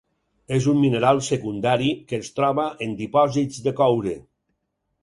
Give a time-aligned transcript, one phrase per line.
[0.55, 4.21] És un mineral secundari que es troba en dipòsits de coure.